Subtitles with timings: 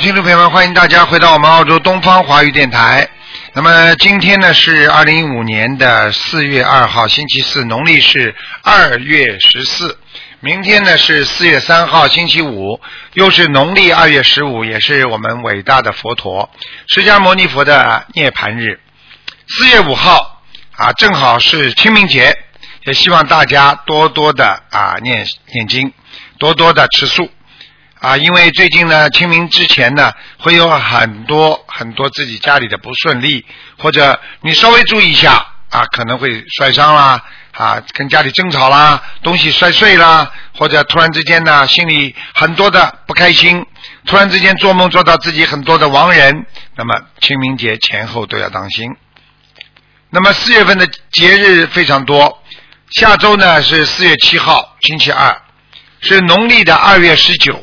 [0.00, 3.06] 听众朋友们，欢迎大家回到我们澳洲东方华语电台。
[3.52, 9.98] 那么今天呢是二零一五年的四月二号，星期四，农历是二月十四。
[10.40, 12.80] 明天呢是四月三号，星期五，
[13.12, 16.48] 又是农历二月十五，也是我们伟大的佛陀
[16.88, 18.80] 释迦牟尼佛的涅槃日。
[19.48, 20.42] 四月五号
[20.76, 22.34] 啊，正好是清明节，
[22.86, 25.92] 也希望大家多多的啊念念经，
[26.38, 27.30] 多多的吃素。
[28.00, 33.44] 啊，因为最近呢，清明之前呢，会有很多很多自己家里的不顺利，
[33.78, 35.34] 或者你稍微注意一下
[35.68, 43.66] 啊，可能会摔伤啦，啊，跟家里争吵啦，东西摔碎啦，或者突然之间呢，心里很多的不开心，
[44.06, 48.90] 突然之间做梦做到自己很多的亡人，那么清明节前后都要当心。
[50.08, 52.42] 那么四月份的节日非常多，
[52.92, 55.42] 下周呢是四月七号，星期二，
[56.00, 57.62] 是农历的二月十九。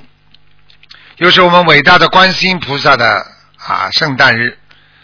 [1.18, 3.26] 又是我们伟大的观世音菩萨的
[3.58, 4.56] 啊圣诞日，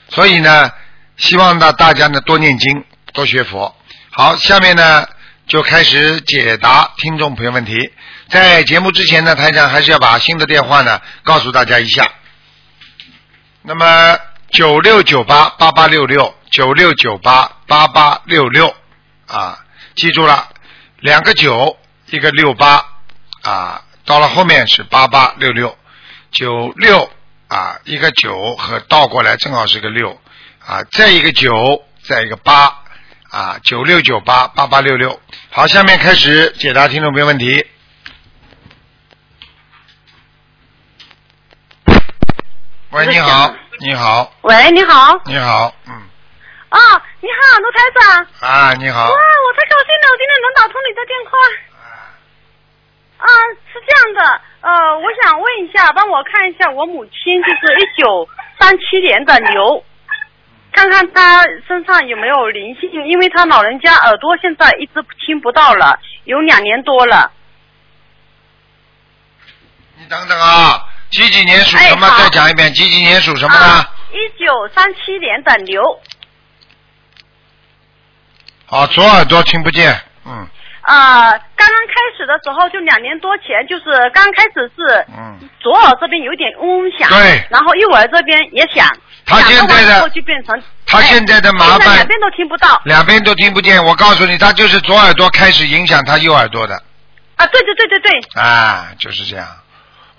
[0.09, 0.71] 所以呢，
[1.17, 3.75] 希望呢大家呢多念经，多学佛。
[4.11, 5.07] 好，下面呢
[5.47, 7.91] 就开始解答听众朋友问题。
[8.29, 12.07] 在节目之前呢，台长还是要把新的电话呢告诉大家一下。
[13.63, 14.15] 那么
[14.51, 18.71] 九六九八八八六六九六九八八八六六
[19.25, 20.47] 啊，记住了，
[20.99, 21.75] 两个九
[22.11, 22.85] 一个六八
[23.41, 25.75] 啊，到了后面是八八六六。
[26.33, 27.09] 九六
[27.47, 30.19] 啊，一个九和倒过来正好是个六
[30.65, 32.83] 啊，再一个九，再一个八
[33.29, 35.21] 啊，九六九八八八六六。
[35.51, 37.67] 好，下面开始解答听众朋友问题。
[42.89, 45.19] 喂，你好，你好，喂，你好。
[45.25, 45.93] 你好，嗯。
[46.69, 46.79] 啊，
[47.21, 48.27] 你好，卢台长。
[48.39, 49.01] 啊，你好。
[49.01, 51.31] 哇，我太高兴了，我今天能打通你的电话。
[53.17, 53.27] 啊，
[53.71, 57.13] 是这样的，呃，我想问一下，帮我看一下我母亲，
[57.43, 59.83] 就是一九三七年的牛，
[60.71, 67.29] 看看她身上有没有灵性，因为她老人家耳朵现在一直听不到了，有两年多了。
[69.97, 72.07] 你等等啊，几几年属什么？
[72.07, 73.65] 哎再讲一遍，几几年属什么呢？
[73.65, 76.01] 啊，一九三七年的牛，
[78.67, 79.93] 啊，左耳朵听不见，
[80.25, 80.47] 嗯
[80.83, 85.49] 啊，刚刚开始的时候就两年多前，就是刚开始是嗯。
[85.59, 88.85] 左耳这边有点嗡嗡响，对然后右耳这边也响，
[89.25, 96.75] 他现在的就变成，他现在的麻烦两边都听不到两边都听不见，我告诉你，他就是左耳朵开始影响他右耳朵的，
[97.37, 99.47] 啊，对对对对对，啊，就是这样。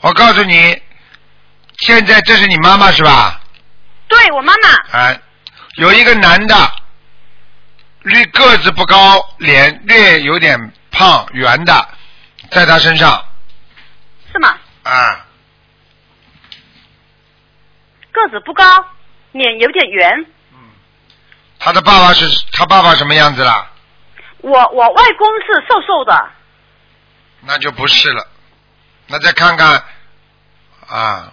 [0.00, 0.80] 我告诉你，
[1.80, 3.38] 现在这是你妈妈是吧？
[4.08, 5.14] 对我妈妈，啊，
[5.76, 6.54] 有一个男的，
[8.04, 11.88] 略个子不高，脸略有点胖圆的，
[12.50, 13.24] 在他身上
[14.32, 14.56] 是吗？
[14.84, 15.26] 啊，
[18.12, 18.64] 个子不高，
[19.32, 20.26] 脸有点圆。
[20.52, 20.58] 嗯
[21.58, 23.70] 他的爸爸是他爸爸什么样子啦？
[24.38, 26.30] 我我外公是瘦瘦的，
[27.40, 28.26] 那就不是了。
[29.06, 29.82] 那再看看
[30.86, 31.32] 啊，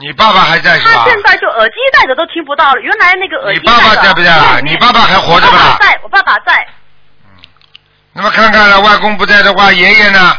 [0.00, 1.10] 你爸爸还在是吧他？
[1.10, 6.68] 现在就耳机戴着都听不到了，原来那个耳机你爸爸在不在啊你爸爸还活着不啦我爸爸在，我爸爸在。
[8.14, 10.36] 那么看看了，外公不在的话，爷爷呢？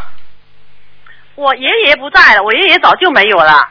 [1.35, 3.69] 我爷爷不在了，我爷爷早就没有了，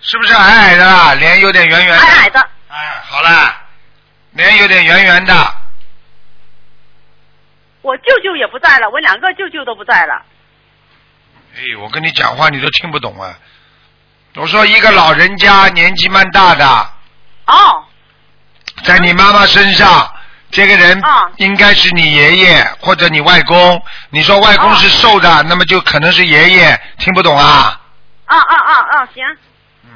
[0.00, 1.14] 是不是矮矮的啦？
[1.14, 2.00] 脸有点圆圆的。
[2.00, 2.40] 矮矮的。
[2.68, 3.56] 哎，好了，
[4.30, 5.34] 脸有点圆圆的。
[7.82, 10.22] 我舅舅也不在了，我两个舅舅都不在了。
[11.56, 13.36] 哎，我跟你讲话你都听不懂啊！
[14.36, 16.66] 我说一个老人家年纪蛮大的，
[17.46, 17.84] 哦，
[18.82, 20.12] 在你妈妈身上，
[20.50, 23.80] 这个人啊应该是你爷爷或者你外公。
[24.10, 27.80] 你说外公是瘦的，那么就可能是爷爷，听不懂啊？
[28.26, 29.24] 啊啊啊啊，行。
[29.84, 29.90] 嗯，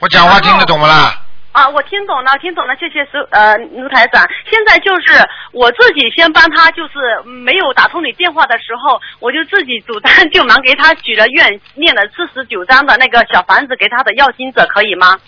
[0.00, 1.22] 我讲话听得懂不啦？
[1.56, 4.22] 啊，我听懂了，听懂了，谢谢师呃卢台长。
[4.44, 6.92] 现在就是我自己先帮他，就是
[7.24, 15.18] 没有打通你电话的时候，我就自己主单就忙给他许了愿，念了四十九章的那个小房子给他的要经者，可以吗？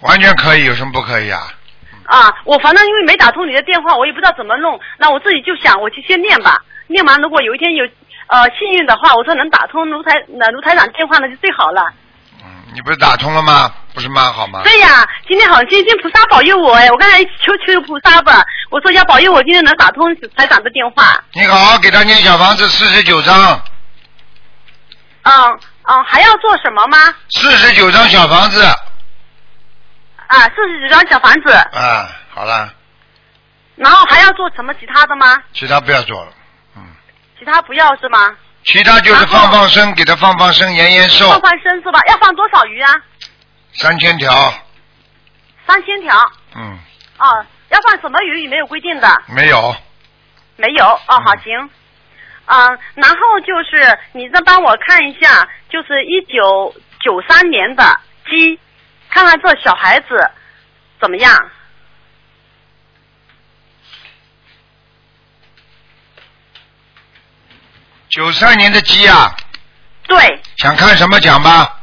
[0.00, 1.38] 完全可以，有什么不可以啊？
[2.06, 6.60] 啊，我反正因为没打通你的电话，我也不知道怎么弄，那我自己就想，我就先念吧。
[6.88, 7.84] 念完，如果有一天有
[8.26, 10.10] 呃幸运的话，我说能打通卢台
[10.40, 11.92] 呃卢台长电话，那就最好了。
[12.68, 13.72] 嗯，你不是打通了吗？
[13.94, 14.62] 不是蛮好吗？
[14.62, 16.88] 对呀，今天好，今天菩萨保佑我哎！
[16.90, 21.22] 我刚才求求菩萨吧，我说要保佑我今天能打通台长的电话。
[21.32, 23.60] 你好好给他念小房子四十九章，
[25.22, 26.98] 嗯嗯，还要做什么吗？
[27.30, 28.62] 四十九张小房子
[30.26, 32.72] 啊，四十九张小房子，啊，好了，
[33.76, 35.42] 然后还要做什么其他的吗？
[35.52, 36.32] 其他不要做了。
[36.76, 36.82] 嗯
[37.38, 38.36] 其他不要是吗？
[38.64, 42.00] 其他就是放放生，给他放放生，延延寿放，放生是吧？
[42.08, 42.94] 要放多少鱼啊？
[43.72, 44.52] 三千条，
[45.66, 46.14] 三千条。
[46.54, 46.78] 嗯，
[47.18, 49.22] 哦，要放什么鱼也没有规定的。
[49.28, 49.74] 没有，
[50.56, 51.70] 没有哦，嗯好行。
[52.50, 58.58] 嗯、然后就是你再帮我看一下，就是一九九三年的鸡，
[59.10, 60.30] 看看这小孩子
[61.00, 61.36] 怎么样？
[68.18, 69.32] 九三年的鸡啊，
[70.08, 71.76] 对，想看什么讲吧？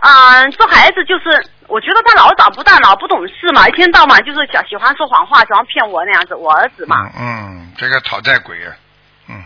[0.00, 7.10] 嗯、这孩子就是，我觉得他老长不大，老不懂事嘛，一天到晚就是想喜欢说谎话，喜欢骗我那样子，我儿子嘛。
[7.18, 8.70] 嗯嗯，这个讨债鬼啊，
[9.26, 9.42] 嗯，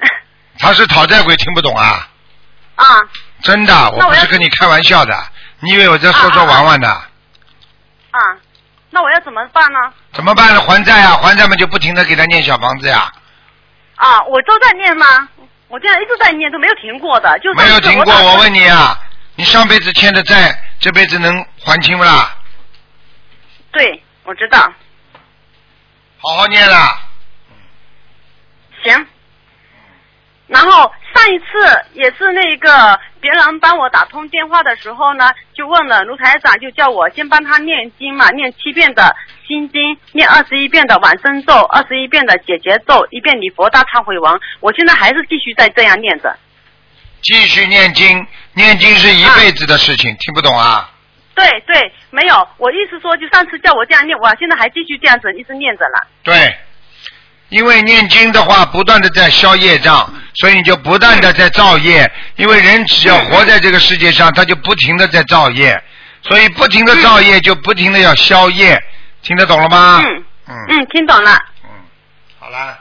[0.60, 2.06] 他是讨债鬼，听不懂啊？
[2.74, 2.84] 啊，
[3.40, 5.18] 真的，我不是跟你开玩笑的，
[5.60, 6.86] 你以为我在说说玩玩的？
[6.90, 8.20] 啊，
[8.90, 9.78] 那我要怎么办呢？
[10.12, 10.60] 怎么办呢？
[10.60, 13.10] 还债啊，还债嘛就不停的给他念小房子呀，
[13.94, 15.06] 啊，我都在念吗？
[15.68, 18.12] 我这样一直在念，都没有停过的，就是没有停过。
[18.14, 18.98] 我问你啊，
[19.34, 22.36] 你上辈子欠的债，这辈子能还清不啦？
[23.72, 24.72] 对，我知道。
[26.18, 27.00] 好好念啦。
[28.82, 29.06] 行。
[30.46, 39.16] 然后上一次也是那个别人帮我打通电话的时候呢，就问了卢台长，就叫我先帮他念经嘛，念七遍的
[39.46, 44.40] 心经，念二十一遍的往生咒，二十一遍的解结咒，一遍礼佛大忏悔文。
[44.60, 46.36] 我现在还是继续在这样念着。
[47.22, 50.90] 继续念经，念经是一辈子的事情，听不懂啊？
[51.34, 56.06] 对对，没有，我意思说，就上次叫我这样念，我现在还继续这样子一直念着了。
[56.22, 56.56] 对，
[57.50, 62.10] 因为念经的话，不断的在消业障，所以你就不断的在造业。
[62.36, 65.78] 因为人只要活在这个世界上，他就不停的在造业，
[66.22, 68.82] 所以不停的造业就不停的要消业，
[69.26, 70.00] 听得懂了吗？
[70.04, 71.32] 嗯嗯嗯，听懂了。
[71.64, 71.70] 嗯，
[72.38, 72.78] 好啦，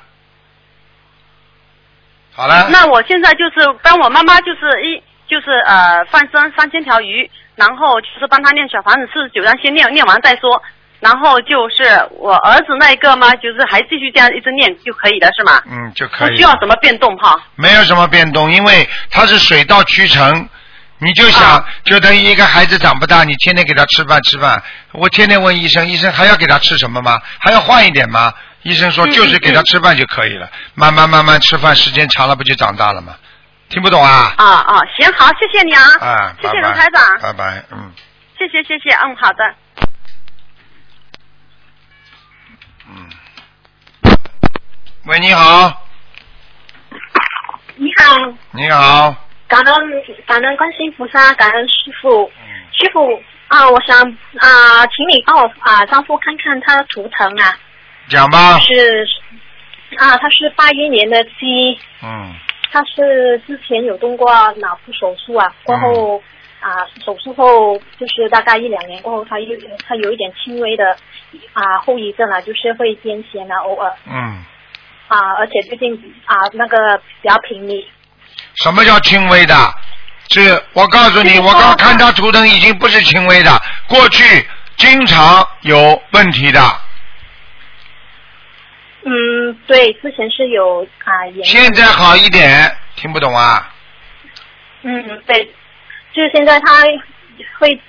[2.36, 10.62] 好了，那我现在就是帮我妈妈，就是一就是呃放生三千条鱼，然后就是帮她念小房子四十九章，先念念完再说。
[11.00, 15.63] 然后就是我儿子那一个嘛，就是还继续这样一直念就可以了，是吗？
[15.68, 17.36] 嗯就可以不需要什么变动哈。
[17.56, 20.47] 没有什么变动，因为它是水到渠成。
[20.97, 24.62] 你就想，啊就等于一个孩子长不大，你天天给他吃饭吃饭。
[24.94, 27.21] 我天天问医生，医生还要给他吃什么吗？
[27.39, 28.33] 还要换一点吗？
[28.63, 33.15] 医生说嗯就是给他吃饭就可以了，慢慢慢慢吃饭，时间长了不就长大了吗？
[33.69, 34.33] 听不懂啊？
[34.38, 37.92] 啊啊，行好，谢谢你啊，啊，谢谢拜拜卢台长，拜拜，嗯
[38.38, 39.56] 谢谢谢谢，嗯，好的。
[42.88, 43.09] 嗯。
[45.06, 45.86] 喂，你好，
[47.75, 49.15] 你好，你好，
[49.56, 52.25] 感恩感恩观世音菩萨，感恩师傅。
[52.25, 52.52] 嗯。
[52.74, 53.98] 师傅啊，我想
[54.38, 57.57] 啊，请你帮我啊丈夫看看他的图腾啊，
[58.10, 59.07] 讲吧，是
[59.98, 62.34] 啊，他是八一年的鸡，嗯。
[62.69, 66.22] 他是之前有动过脑部手术啊，过后、
[66.60, 69.57] 啊手术后就是大概一两年过后，他有
[69.88, 70.98] 他有一点轻微的
[71.54, 73.90] 啊后遗症啊，就是会癫痫啊，偶尔。
[74.06, 74.44] 嗯，
[75.07, 77.88] 啊，而且最近啊那个比较频密。
[78.56, 79.56] 什么叫轻微的？
[80.28, 86.60] 是我告诉你，我刚看他图腾已经不是轻微的，过去经常有问题的，
[89.04, 93.71] 嗯，对，之前是有啊现在好一点，听不懂啊？
[94.81, 95.45] 嗯，对，
[96.12, 96.81] 就是现在他
[97.59, 97.80] 会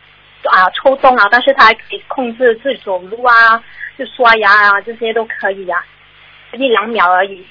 [0.45, 3.59] 啊抽动啊，但是他还可以控制自己走路啊，
[3.99, 5.83] 就刷牙啊，这些都可以啊，
[6.53, 7.47] 一两秒而已。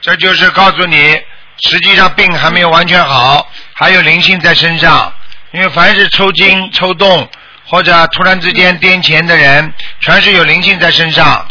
[0.00, 1.20] 这就是告诉你，
[1.62, 5.12] 实际上病还没有完全好，还有灵性在身上。
[5.52, 7.28] 因为凡是抽筋、抽动
[7.66, 11.44] 或者突然之间癫痫的人，全是有灵性在身上，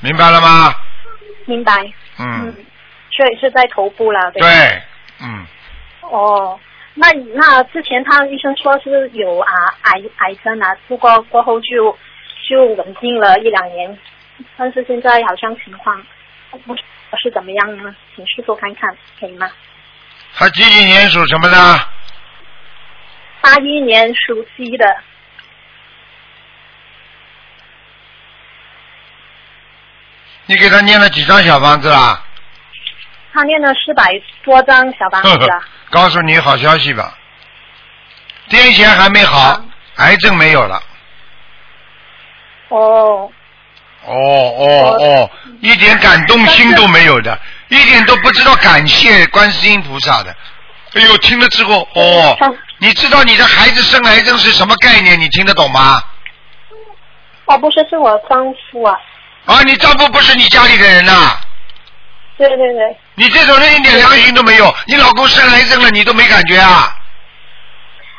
[0.00, 0.74] 明白了吗？
[1.46, 1.72] 明白？
[2.18, 2.52] 嗯，
[3.12, 4.40] 所以是在头部了，对。
[4.42, 4.82] 对，
[5.20, 5.46] 嗯，
[6.00, 6.58] 哦，
[6.94, 9.52] 那那之前他医生说是有啊
[9.82, 11.96] 癌癌症啊，不过过后就
[12.48, 13.96] 就稳定了一两年，
[14.56, 15.96] 但是现在好像情况
[16.50, 16.74] 不
[17.16, 17.94] 是怎么样呢？
[18.14, 19.50] 请师傅看看可以吗？
[20.34, 21.88] 他几几年属什么的？
[23.40, 24.84] 八一年属鸡的，
[30.46, 32.22] 你给他念了几张小房子啦？
[33.32, 34.10] 他念了四百
[34.42, 35.62] 多张小房子啊。
[35.90, 37.16] 告诉你好消息吧，
[38.50, 39.64] 癫痫还没好啊，
[39.96, 40.82] 癌症没有了。
[42.68, 43.32] 哦，
[44.04, 47.38] 哦哦哦，一点感动心都没有的，
[47.68, 50.34] 一点都不知道感谢观世音菩萨的。
[50.94, 55.18] 哎呦，听了之后，哦嗯，你知道你的孩子生癌症是什么概念？
[55.20, 56.02] 你听得懂吗？
[57.44, 58.94] 哦，不是，是我丈夫啊。
[59.44, 61.36] 啊，你丈夫不是你家里的人呐、
[62.36, 66.94] 对对对，你这种人一点良心都没有，你老公生癌症了，你都没感觉啊？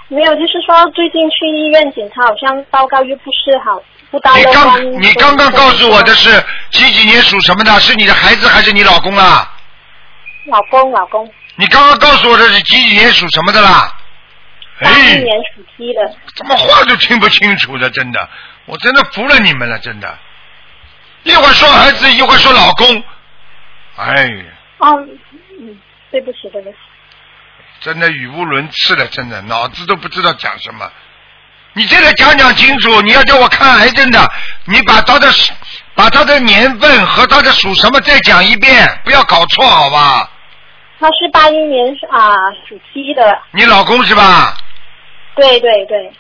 [0.08, 3.80] 没有，就是说最近去医院检查，好像报告又不是好，
[4.12, 4.44] 你。
[4.52, 7.80] 刚你刚刚告诉我的是几几年属什么的？
[7.80, 9.54] 是你的孩子还是你老公啊？
[10.46, 13.96] 老公，老公，你刚刚告诉我的是几几年属什么的啦？
[14.80, 16.16] 八一哎，年属鸡的。
[16.36, 18.30] 怎么话都听不清楚的，真的，
[18.66, 20.18] 我真的服了你们了，真的。
[21.24, 23.04] 一会儿说儿子，一会儿说老公，
[23.98, 24.44] 哎呀，
[24.80, 24.88] 哦，
[25.60, 26.76] 嗯，对不起，对不起。
[27.82, 30.92] 真的语无伦次了，真的脑子都不知道讲什么。
[31.74, 34.28] 你这个讲讲清楚，你要叫我看癌症的，
[34.66, 35.28] 你把他的
[35.94, 40.30] 把他的年份和他的属什么再讲一遍，不要搞错，好吧？
[41.00, 42.34] 他是八一年啊、
[42.68, 44.58] 属鸡的，你老公是吧？
[45.36, 46.12] 对对对，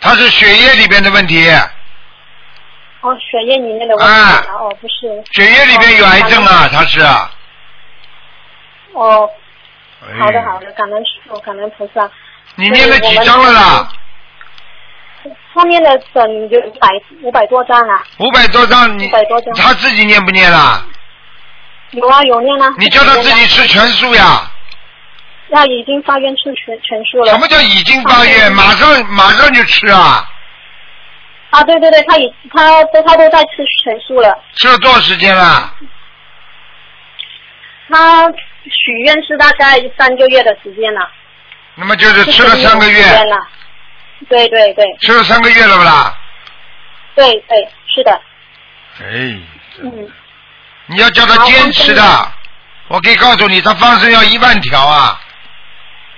[0.00, 1.50] 他是血液里边的问题，
[3.02, 7.00] 哦，血液里面的问题，啊哦，不是，血液里边有癌症啊，他是。
[8.94, 9.28] 哦，
[10.02, 12.10] 哎好的好的，感恩师傅，感恩菩萨。
[12.56, 13.88] 你念了几张了啦？
[15.54, 16.88] 上面的整有五百
[17.22, 20.84] 五百多张啊，五百多张，你500多张他自己念不念啦？
[21.90, 22.74] 有啊有念啊。
[22.78, 24.50] 你叫他自己吃全素呀？
[25.48, 27.32] 那已经发愿吃全全素了。
[27.32, 28.52] 什么叫已经发愿？
[28.52, 30.28] 马上马上就吃啊？
[31.50, 34.36] 啊，对对对，他已他都他都在吃全素了。
[34.56, 35.72] 吃了多少时间了？
[37.88, 38.32] 他
[38.70, 41.10] 许愿是大概三个月的时间了。
[41.76, 43.02] 那么就是吃了三个月。
[44.28, 46.16] 对对对吃了三个月了不啦？
[47.14, 48.12] 对对，是的，
[49.00, 49.38] 哎，
[49.82, 50.10] 嗯，
[50.86, 52.02] 你要叫他坚持的。
[52.88, 55.20] 我可以告诉你，他放生要一万条啊，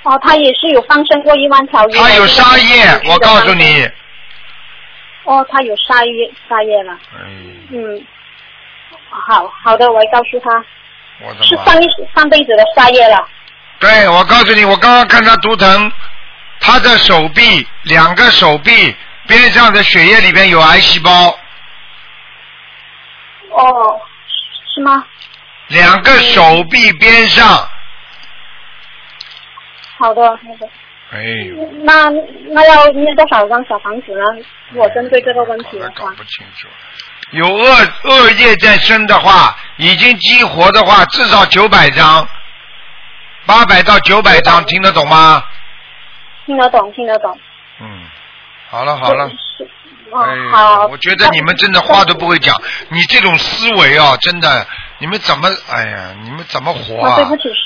[0.04, 1.92] 哦，他也是有放生过一万条鱼。
[1.94, 3.90] 他有沙叶这，个我告诉你。
[5.24, 7.24] 哦，他有沙叶沙叶了，哎，
[7.72, 8.06] 嗯，
[9.10, 10.64] 好好的，我会告诉他，
[11.20, 11.44] 我的妈！
[11.44, 13.28] 是上一上辈子的沙叶了。
[13.78, 15.92] 对，我告诉你，我刚刚看他图腾，
[16.60, 18.96] 他的手臂两个手臂
[19.26, 21.10] 边上的血液里边有癌细胞，
[23.50, 24.00] 哦，
[24.74, 25.04] 是吗？
[25.68, 27.46] 两个手臂边上，
[29.98, 30.68] 好的，好的。
[31.12, 31.20] 哎，
[31.84, 32.08] 那
[32.50, 34.24] 那要念多少张小房子呢？
[34.74, 36.66] 我针对这个问题的话搞，不清楚。
[37.32, 42.26] 有恶恶业在身的话，已经激活的话，至少九百张，
[43.44, 45.42] 八百到九百张，听得懂吗？
[46.46, 47.36] 听得懂，听得懂。
[47.80, 48.04] 嗯，
[48.70, 49.28] 好了好了。
[50.14, 50.86] 哎，好。
[50.86, 52.56] 我觉得你们真的话都不会讲，
[52.90, 54.66] 你这种思维啊，真的，
[54.98, 57.18] 你们怎么，哎呀，你们怎么活啊？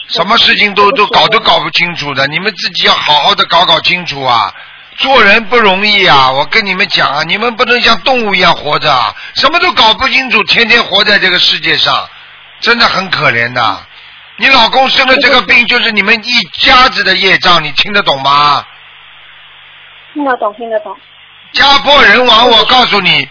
[0.08, 4.52] 什么事情都都搞都搞不清楚的，你们自己要好好的搞搞清楚啊！
[5.00, 12.08] 做人不容易啊，我跟你们讲啊，你们不能像动物一样活着啊，什么都搞不清楚，天天活在这个世界上，
[12.60, 13.86] 真的很可怜的。
[14.36, 18.64] 你老公生了这个病，就是你们一家子的业障，你听得懂吗？
[20.12, 20.94] 听得懂，听得懂。
[21.52, 23.26] 家破人亡，我告诉你，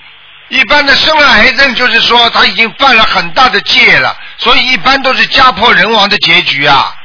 [0.47, 6.95] 一般的生了癌症，就是说他已经犯了很大的戒了，所以一般都是家破人亡的结局啊。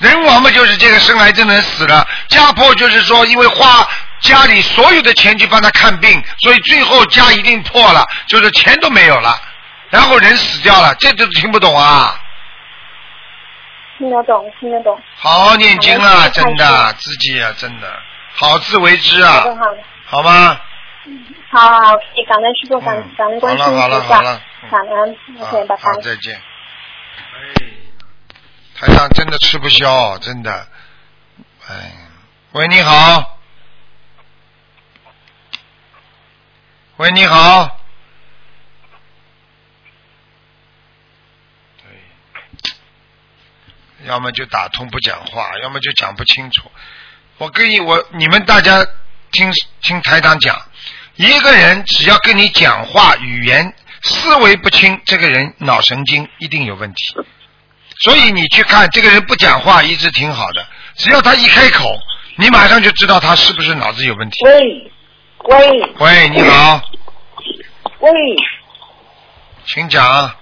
[0.00, 3.86] 人亡嘛，就是这个生癌症的人死了；家破就是说，因为花
[4.20, 9.38] 家里所有的钱去帮他看病，所以最后家一定破了，就是钱都没有了，
[9.90, 12.18] 然后人死掉了，这都听不懂啊！
[13.98, 14.98] 听得懂，听得懂。
[15.16, 17.92] 好好念经啊，真的，自己啊，真的
[18.34, 19.56] 好自为之啊好，的，
[20.06, 20.58] 好吗？
[21.50, 25.16] 好好好，可以感恩师傅，感嗯感恩观世音好了好了菩萨好了，嗯感恩。
[25.40, 26.00] OK，拜好，拜。
[26.00, 26.34] 再见。
[26.34, 27.52] 哎，
[28.80, 30.66] 台上真的吃不消，真的。
[31.68, 31.92] 哎，
[32.52, 33.38] 喂，你好。
[36.96, 37.78] 喂，你好。
[41.76, 41.90] 对，
[44.06, 46.72] 要么就打通不讲话，要么就讲不清楚。
[47.36, 48.86] 我跟你我你们大家
[49.30, 50.58] 听听台长讲，
[51.16, 57.14] 一个人只要跟你讲话，语言思维不清，这个人脑神经一定有问题。
[58.04, 60.66] 所以你去看这个人不讲话，一直挺好的，
[60.96, 61.84] 只要他一开口，
[62.36, 64.44] 你马上就知道他是不是脑子有问题。
[64.44, 64.92] 喂
[65.44, 66.80] 喂喂，你好，
[67.98, 68.10] 喂。
[69.66, 70.34] 请讲。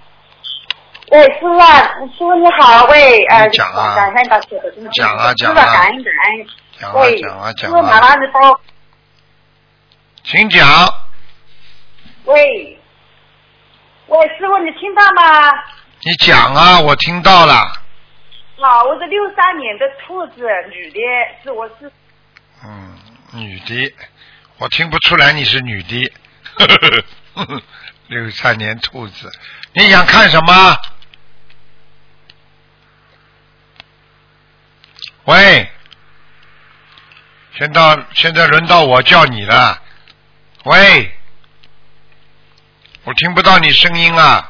[1.10, 3.96] 喂，师傅啊，师傅你好，喂，呃，你讲啊。
[3.96, 5.60] 感恩大师的，真的讲啊讲啊。
[5.60, 6.46] 师傅感恩感恩，
[6.78, 7.52] 讲啊喂，讲啊。
[7.56, 8.60] 师傅麻讲啊，
[10.22, 10.66] 请讲。
[12.24, 12.78] 喂，
[14.06, 15.50] 喂，师傅你听到吗？
[16.04, 17.54] 你讲啊，我听到了。
[18.56, 21.00] 好，我是六三年的兔子，女的，
[21.42, 21.90] 是我是
[22.64, 22.96] 嗯，
[23.32, 23.94] 女的，
[24.58, 26.12] 我听不出来你是女的。
[28.08, 29.30] 六三年兔子，
[29.74, 30.76] 你想看什么？
[35.24, 35.70] 喂，
[37.54, 39.82] 现到现在轮到我叫你了。
[40.64, 41.12] 喂，
[43.04, 44.47] 我听不到你声音了，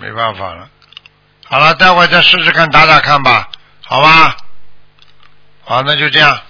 [0.00, 0.68] 没办法了。
[1.46, 3.48] 好了，待会儿再试试看，打打看吧，
[3.84, 4.36] 好吧？
[5.64, 6.40] 好，那就这样。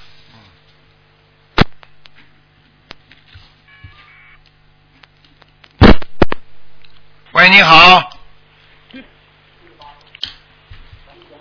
[7.32, 8.10] 喂，你好。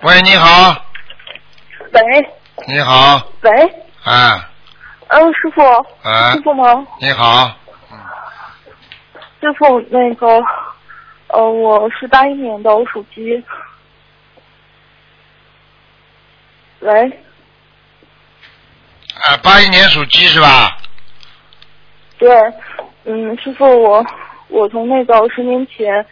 [0.03, 0.85] 喂，你好，
[1.91, 2.01] 喂
[2.67, 3.51] 你好，喂，
[4.03, 4.47] 啊
[5.07, 5.61] 嗯，师傅，
[6.07, 6.85] 啊师，傅吗？
[7.01, 7.51] 你好，
[9.41, 10.27] 师傅，那个，
[11.27, 13.43] 呃，我是八一年的，我属鸡。
[16.79, 17.09] 喂，
[19.23, 20.77] 啊，八一年属鸡是吧？
[22.17, 22.29] 对，
[23.03, 24.05] 嗯，师傅，我
[24.47, 26.05] 我从那个十年前，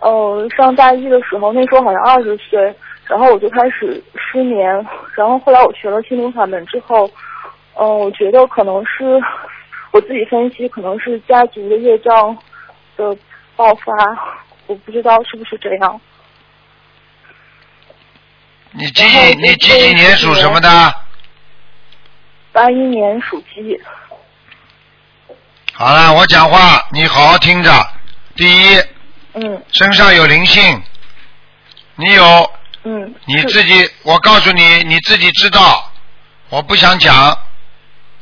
[0.00, 2.74] 呃，上大一的时候，那时候好像二十岁，
[3.06, 4.66] 然后我就开始失眠，
[5.14, 7.10] 然后后来我学了心灵法门之后，
[7.74, 9.20] 嗯、我觉得可能是
[9.90, 12.36] 我自己分析，可能是家族的业障
[12.96, 13.16] 的
[13.56, 13.92] 爆发，
[14.66, 16.00] 我不知道是不是这样。
[18.72, 20.94] 你几几你几几年属什么的？
[22.52, 23.80] 八一年属鸡，
[25.72, 27.70] 好了，我讲话你好好听着。
[28.36, 28.82] 第一，
[29.34, 29.62] 嗯。
[29.72, 30.82] 身上有灵性，
[31.96, 32.52] 你有
[32.84, 35.90] 嗯，你自己，我告诉你，你自己知道，
[36.48, 37.36] 我不想讲，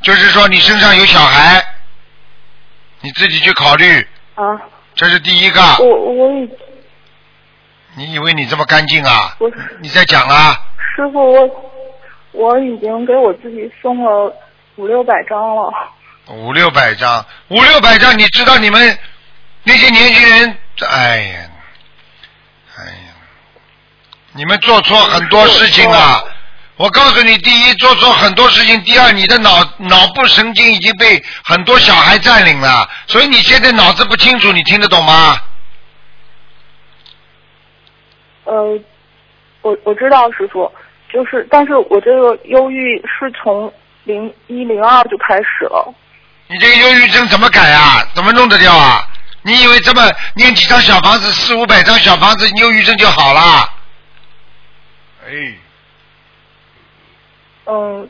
[0.03, 1.63] 就是说你身上有小孩，
[3.01, 4.45] 你自己去考虑，啊，
[4.95, 5.61] 这是第一个。
[5.81, 6.51] 我我已
[7.95, 9.37] 你以为你这么干净啊？
[9.39, 10.57] 我你在讲啊？
[10.97, 11.73] 师傅我
[12.33, 14.35] 我已经给我自己送了
[14.77, 15.73] 五六百张了。
[16.29, 18.99] 五六百张，五六百张，你知道你们
[19.65, 20.57] 那些年轻人，
[20.89, 21.51] 哎呀，
[22.79, 23.15] 哎呀，
[24.33, 26.23] 你们做错很多事情啊！
[26.83, 35.41] 我告诉你，第一做错很多事情，第二你的脑脑部神经已经被很多小孩占领了，所以你现在脑子不清楚，你听得懂吗？
[38.43, 38.81] 呃，
[39.61, 40.69] 我我知道师傅，
[41.13, 45.95] 就是，但是我这个忧郁是从零一零二就开始了。
[46.49, 48.05] 你这个忧郁症怎么改啊？
[48.13, 49.09] 怎么弄得掉啊？
[49.43, 53.73] 你以为这么念几张小房子，四五百张小房子，忧郁症就好了？
[55.29, 55.31] 哎，
[57.67, 58.09] 嗯，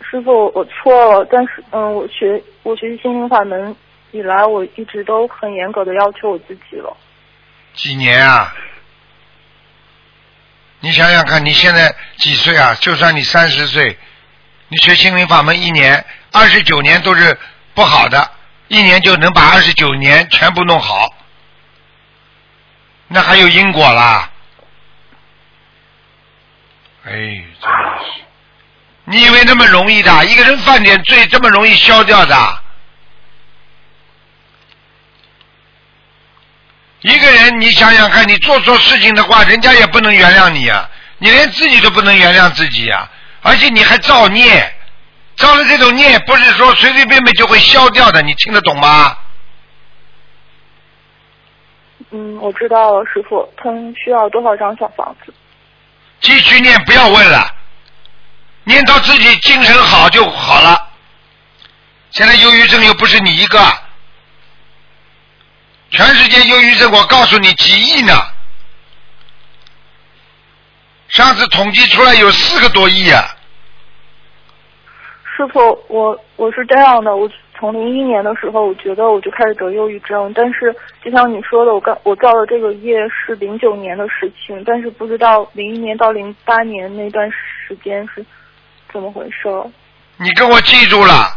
[0.00, 3.74] 师傅，我错了，但是嗯，我学我学习心灵法门
[4.12, 6.96] 以来，我一直都很严格的要求我自己了。
[7.74, 8.54] 几年啊？
[10.80, 12.74] 你想想看，你现在几岁啊？
[12.80, 13.98] 就算你三十岁，
[14.68, 17.36] 你学心灵法门一年，二十九年都是
[17.74, 18.30] 不好的，
[18.68, 21.12] 一年就能把二十九年全部弄好，
[23.08, 24.30] 那还有因果啦？
[27.04, 28.25] 哎，真是，
[29.06, 30.24] 你以为那么容易的？
[30.26, 32.62] 一个人犯点罪这么容易消掉的？
[37.02, 43.08] 一个人，你想想看，你做错事情的话，人家也不能原谅你啊，你连自己都不能原谅自己啊，
[43.42, 44.74] 而且你还造孽，
[45.36, 49.16] 造了这种孽，不是说随随便便就会消掉的，你听得懂吗？
[52.10, 55.32] 嗯，我知道了，师傅，他们需要多少张小房子？
[56.20, 57.54] 继续念，不要问了，
[58.66, 60.76] 念到自己精神好就好了。
[62.10, 63.58] 现在忧郁症又不是你一个，
[65.90, 68.12] 全世界忧郁症，我告诉你几亿呢。
[71.10, 73.22] 上次统计出来有四个多亿啊！
[75.36, 80.74] 师傅，我我是这样的，我从零一年的时候，我觉得我就开始得忧郁症，但是
[81.04, 88.24] 就像你说的，我刚我造的这个业是零九年的事情，但是不知道零一年到零八年那段时间是
[88.92, 89.48] 怎么回事。
[90.16, 91.36] 你给我记住了，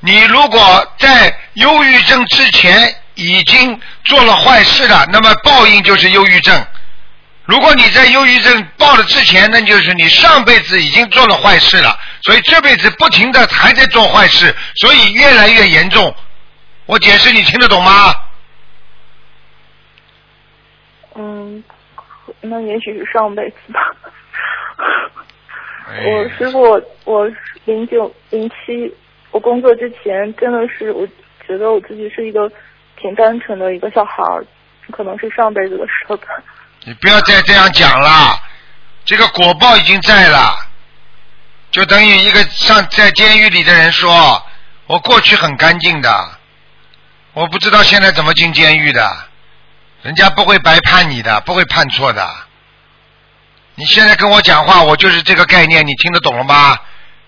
[0.00, 6.66] 你如果在忧郁症之前已经做了坏事了，那么报应就是忧郁症。
[7.44, 16.14] 如果你在忧郁症报了之前，那就是你上辈子已经做了坏事了，所以这辈子不停的还在做坏事，所以越来越严重。
[16.86, 18.14] 我解释你听得懂吗？
[21.14, 21.64] 嗯，
[22.42, 23.80] 那也许是上辈子吧。
[25.88, 27.30] 哎我师傅，我我
[27.64, 28.94] 零九零七，
[29.30, 31.06] 我工作之前真的是，我
[31.46, 32.50] 觉得我自己是一个
[33.00, 34.44] 挺单纯的一个小孩儿，
[34.90, 36.26] 可能是上辈子的事吧。
[36.84, 38.38] 你不要再这样讲了，
[39.04, 40.54] 这个果报已经在了。
[41.70, 44.42] 就等于一个上在监狱里的人说，
[44.86, 46.10] 我过去很干净的，
[47.32, 49.16] 我不知道现在怎么进监狱的，
[50.02, 52.26] 人家不会白判你的，不会判错的。
[53.78, 56.76] 你现在跟我讲话，我就是这个概念，你听得懂了吗？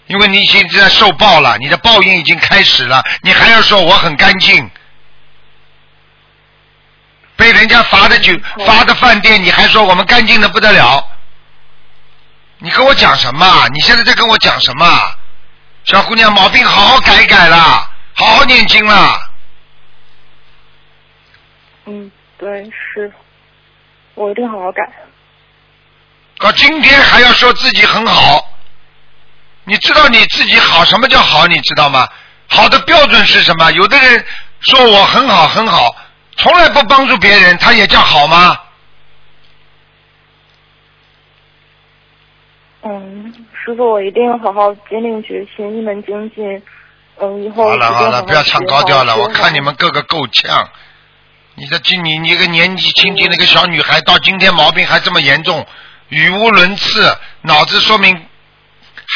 [0.09, 4.69] 因为你已经在受报了，你的报应已经开始了，你还要说我很干净，
[7.37, 8.37] 被人家罚的酒
[8.67, 11.07] 罚的饭店，你还说我们干净的不得了？
[12.59, 13.69] 你跟我讲什么？
[13.69, 14.87] 你现在在跟我讲什么？
[15.85, 19.21] 小姑娘，毛病好好改一改啦，好好念经啦。
[21.85, 23.13] 嗯，对，是，
[24.15, 24.83] 我一定好好改。
[26.41, 28.49] 到今天还要说自己很好，
[29.65, 30.85] 你知道你自己好？
[30.85, 31.47] 什么叫好？
[31.47, 32.09] 你知道吗？
[32.49, 33.71] 好的标准是什么？
[33.73, 34.25] 有的人
[34.61, 35.95] 说我很好很好，
[36.37, 38.59] 从来不帮助别人，他也叫好吗？
[42.83, 46.63] 嗯，师傅，我一定要好好坚定决心，一门精进。
[47.21, 50.71] 嗯，以后好了好了，不要唱高调了，我看你们个个够呛。
[51.57, 55.67] 你的今你你一个年纪轻轻的一个小女孩，到今天毛病还这么严重，
[56.11, 58.27] 语无伦次，脑子说明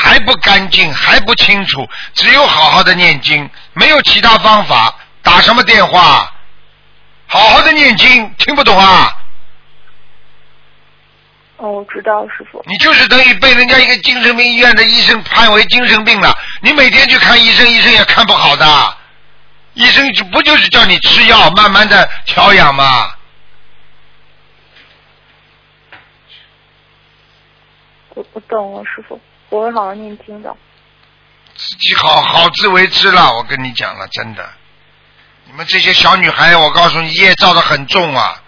[0.03, 4.95] 还不干净，还不清楚，只有好好的念经，没有其他方法。
[5.23, 6.33] 打什么电话？
[7.27, 9.17] 好好的念经，听不懂啊？
[11.57, 12.63] 哦，我知道，师傅。
[12.67, 18.97] 你就是等于被人家一个精神病医院的医生判为精神病了，你每天去看医生，医生也看不好的。
[19.73, 23.11] 医生就不就是叫你吃药，慢慢的调养吗？
[28.15, 30.55] 我我懂了，师傅，我会好好念经的。
[31.55, 34.49] 自己好好自为之了，我跟你讲了，真的。
[35.47, 38.41] 你们这些小女孩，我告诉你，业造的很重啊！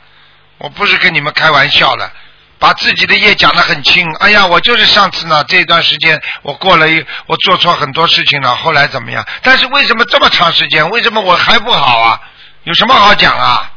[0.58, 2.10] 我不是跟你们开玩笑的，
[2.58, 4.10] 把自己的业讲得很轻。
[4.14, 9.24] 哎呀，我就是上次呢，这段时间我过了一，我做错很多事情了，后来怎么样？
[9.42, 12.20] 但是为什么这么长时间，为什么我还不好啊？
[12.64, 13.70] 有什么好讲啊？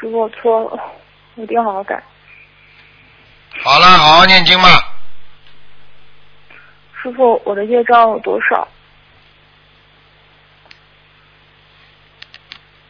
[0.00, 0.82] 师傅，我错了，
[1.34, 2.02] 我一定好好改。
[3.62, 4.68] 好了，好好念经吧。
[7.02, 8.68] 师傅，我的业障有多少？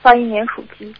[0.03, 0.95] 八一年属鸡。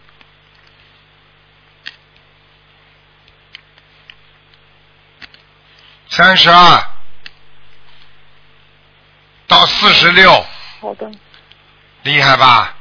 [6.09, 6.83] 三十二
[9.47, 10.31] 到四十六，
[10.81, 11.09] 好的，
[12.03, 12.75] 厉害吧？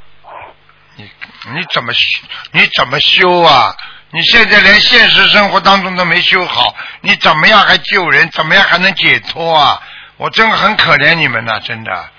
[1.46, 2.20] 你你怎么修？
[2.52, 3.74] 你怎么修啊？
[4.10, 8.28] 你现在连现实生活当中都没修好，你怎么样还救人？
[8.30, 9.80] 怎么样还能解脱啊？
[10.16, 12.10] 我真的很可怜你们呐，真的。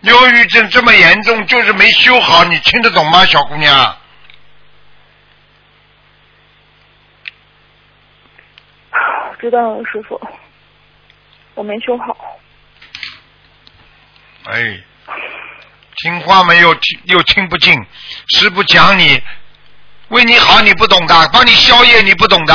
[0.00, 3.96] 忧郁症这么严重，就是没修好，你听得懂吗，小姑娘？
[9.38, 10.20] 知道了，师傅，
[11.54, 12.16] 我没修好。
[14.44, 14.80] 哎，
[15.96, 17.74] 听话没有听又听不进，
[18.28, 19.22] 师傅讲你
[20.08, 22.54] 为你好你不懂的，帮你消业你不懂的，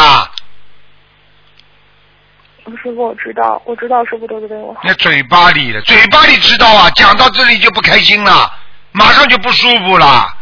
[2.66, 4.82] 师傅，我知道，我知道师傅都是为我好。
[4.84, 8.52] 那嘴巴里的嘴巴里知道啊，讲到这里就不开心了，
[8.92, 10.37] 马上就不舒服了。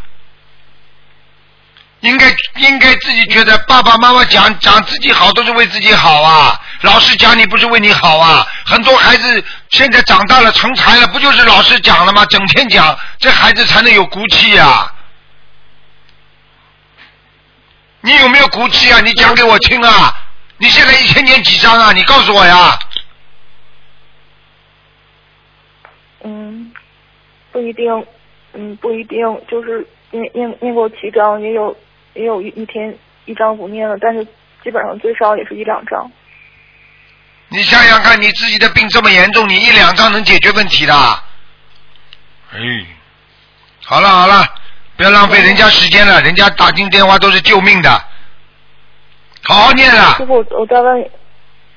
[2.02, 2.28] 应该
[2.58, 8.46] 应该自己觉得爸爸妈妈讲讲自己好都是为自己好啊，老师讲你不是为你好啊。
[8.66, 12.26] 很多孩子现在长大了成才了，不就是老师讲了吗？
[12.26, 14.92] 整天讲，这孩子才能有骨气呀、
[18.02, 19.00] 你有没有骨气啊？
[19.02, 20.16] 你讲给我听啊！
[20.58, 21.92] 你现在一天念几张啊？
[21.92, 22.78] 你告诉我呀！
[26.24, 26.72] 嗯，
[27.52, 28.06] 不一定，
[28.54, 31.76] 嗯，不一定，就是念念念过七章，也有
[32.16, 34.26] 也有一一天一张不念了，但是
[34.64, 36.12] 基本上最少也是一两张。
[37.50, 40.94] 你想想看，你自己的病这么严重，你一两张能解决问题的？
[42.54, 42.60] 哎，
[43.84, 44.44] 好了好了，
[44.98, 47.90] 不要浪费人家时间了，人家打进电话都是救命的，
[49.44, 50.26] 好好念了师。
[50.26, 51.10] 傅，我我再问，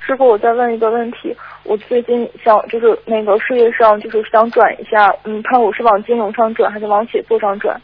[0.07, 7.81] 师傅，我再问一个问题，我最近想就是那个事业上就是想转一下，嗯，看我是往金融上转还是往写作上转？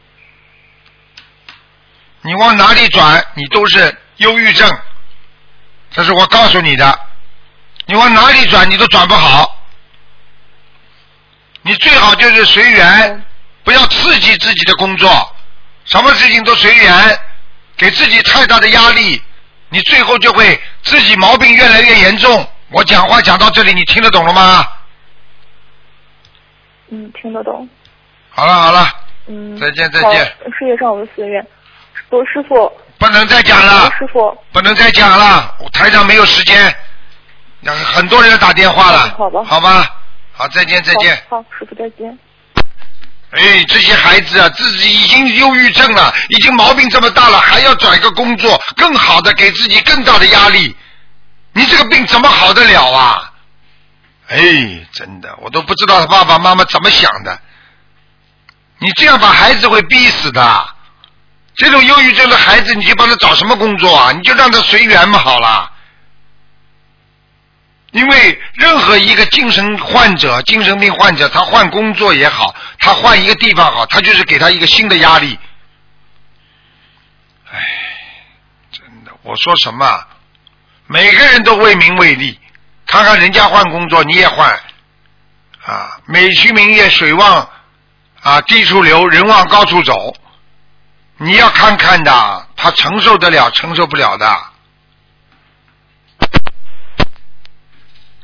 [2.27, 4.67] 你往哪里转，你都是忧郁症，
[5.91, 6.99] 这是我告诉你的。
[7.85, 9.63] 你往哪里转，你都转不好。
[11.61, 13.23] 你最好就是随缘，
[13.63, 15.37] 不要刺激自己的工作，
[15.85, 17.19] 什么事情都随缘，
[17.77, 19.23] 给自己太大的压力，
[19.69, 22.49] 你最后就会自己毛病越来越严重。
[22.71, 24.67] 我讲话讲到这里，你听得懂了吗？
[26.89, 27.69] 嗯，听得懂。
[28.31, 28.89] 好了好了，
[29.27, 30.25] 嗯，再见再好见。
[30.59, 31.47] 事业上我就随缘。
[32.11, 36.75] 罗师傅，不能再讲了罗，师傅，不能再讲了，台长没有时间，
[37.61, 39.90] 那很多人打电话了，好吧好吧，
[40.33, 41.17] 好，再见，再见。
[41.29, 42.17] 好，好，师傅再见。
[43.31, 50.77] 哎，这些孩子啊，自己已经忧郁症了，已经毛病这么大了，还要找一个工作更好的，给自己更大的压力，
[51.53, 53.33] 你这个病怎么好得了啊？
[54.29, 54.38] 哎，
[54.93, 57.37] 真的，我都不知道他爸爸妈妈怎么想的。
[58.79, 60.74] 你这样把孩子会逼死的。
[61.57, 64.12] 这种忧郁症的孩子，你就帮他找什么工作啊？
[64.12, 65.71] 你就让他随缘嘛，好了。
[67.93, 75.38] 因为任何一个精神患者、精神病患者，他换工作也好，他换一个地方好，他就是给他一个新的压力。
[77.53, 77.61] 唉，
[78.73, 80.07] 真的，我说什么？
[80.88, 82.37] 每个人都为名为利，
[82.85, 84.51] 看看人家换工作，你也换
[85.64, 86.01] 啊！
[86.07, 87.49] 美其名曰水往
[88.23, 90.17] 啊低处流，人往高处走。
[91.18, 94.27] 你要看看的，他承受得了，承受不了的。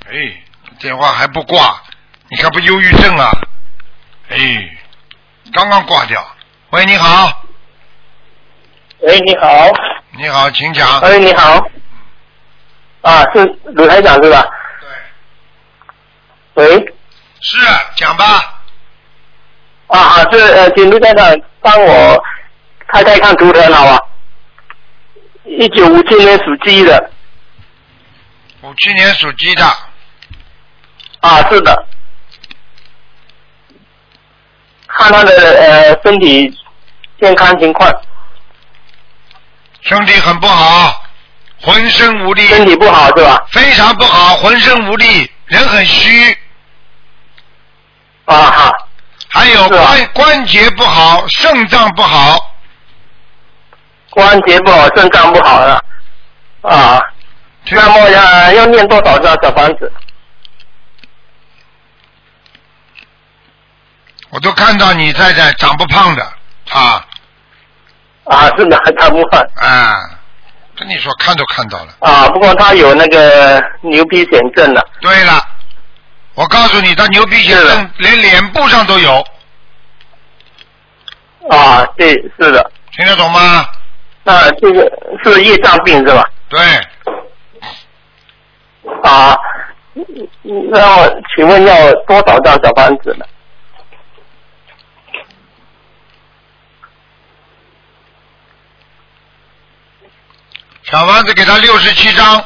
[0.06, 0.42] 哎，
[0.80, 1.80] 电话还不挂，
[2.28, 3.30] 你看不忧郁症啊？
[4.28, 4.38] 哎，
[5.52, 6.26] 刚刚挂掉。
[6.70, 7.44] 喂，你好，
[8.98, 9.70] 喂，你好，
[10.18, 11.00] 你好，请讲。
[11.02, 11.64] 喂，你好，
[13.02, 14.44] 啊，是鲁台长是吧？
[16.54, 16.94] 对，喂，
[17.40, 17.56] 是
[17.96, 18.62] 讲吧。
[19.86, 22.22] 啊啊，是呃，请卢台长帮我
[22.92, 23.98] 开开看图腾好吧？
[25.44, 27.10] 一九五七年属鸡的，
[28.62, 29.64] 五七年属鸡的，
[31.20, 31.86] 啊，是的，
[34.86, 36.52] 看他的呃身体
[37.20, 37.90] 健康情况，
[39.82, 41.02] 身体很不好，
[41.60, 43.44] 浑身无力，身体不好是吧？
[43.50, 46.32] 非常不好，浑身无力，人很虚，
[48.26, 48.72] 啊哈，
[49.28, 52.49] 还有关关节不好，肾脏不好，
[54.10, 55.84] 关节不好，肾脏不好了，
[56.62, 57.00] 啊，
[57.70, 59.90] 那么要要念多少张小房子？
[64.30, 66.22] 我都看到你太太长不胖的
[66.70, 67.04] 啊。
[68.24, 69.40] 啊，是的， 长不胖。
[69.56, 69.94] 啊，
[70.76, 71.94] 跟你说看都看到了。
[72.00, 74.86] 啊，不过他有那个牛皮癣症了。
[75.00, 75.40] 对了，
[76.34, 79.24] 我告诉你，他牛皮癣症连脸部上都有，
[81.50, 83.66] 啊，对，是的，听得懂吗？
[84.22, 84.90] 那这个
[85.24, 86.22] 是业障病是吧？
[86.48, 86.60] 对，
[89.02, 89.36] 啊，
[90.70, 93.24] 那我请问要多少张小房子呢？
[100.82, 102.36] 小房子给他六十七张，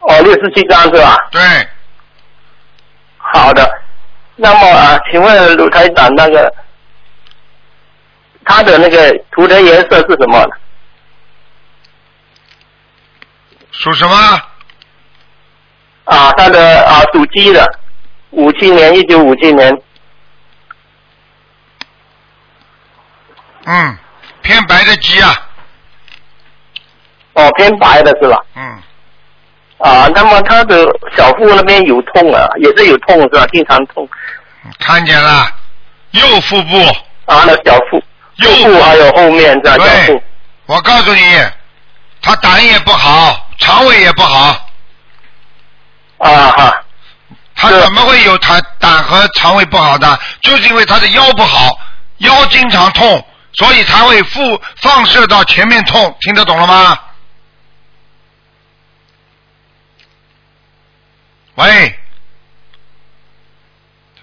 [0.00, 1.16] 哦，六十七张是吧？
[1.32, 1.40] 对，
[3.16, 3.68] 好的。
[4.36, 6.50] 那么啊，请问卢台长那个
[8.44, 10.52] 他的那个图的颜色是什么呢？
[13.72, 14.14] 属什么？
[16.04, 17.64] 啊，它的啊属鸡的，
[18.30, 19.82] 五七年，一九五七年。
[23.64, 23.98] 嗯，
[24.42, 25.48] 偏白的鸡啊，
[27.34, 28.38] 哦，偏白的是吧？
[28.56, 28.82] 嗯，
[29.78, 30.84] 啊，那么他的
[31.16, 33.46] 小腹那边有痛啊，也是有痛是吧？
[33.52, 34.08] 经常痛
[34.78, 35.46] 看见了，
[36.10, 36.76] 右腹部，
[37.26, 38.02] 啊，那小腹、
[38.40, 39.70] 右腹还有后面是吧？
[39.72, 40.22] 小对腹，
[40.66, 41.20] 我告诉你，
[42.22, 44.70] 他胆也不好，肠胃也不好，
[46.18, 46.84] 啊哈，
[47.54, 50.18] 他怎么会有他胆和肠胃不好的？
[50.40, 51.78] 就是因为他的腰不好，
[52.18, 56.98] 腰经常痛，所以才会复放射到前面痛，听得懂了吗？
[61.56, 61.98] 喂，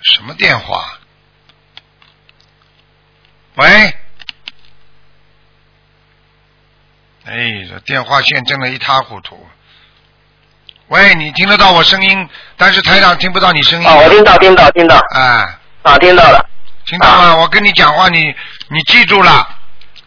[0.02, 0.98] 什么电话？
[3.56, 3.96] 喂，
[7.30, 9.38] 哎，这电话线真的一塌糊涂。
[10.88, 13.86] 喂，你听得到我声音，但是台长听不到你声音。
[13.86, 15.46] 哦，我听到听到听到，哎，
[15.82, 16.50] 啊，听到了，
[16.86, 17.36] 听到吗？
[17.36, 18.34] 我跟你讲话，你
[18.70, 19.46] 你记住了，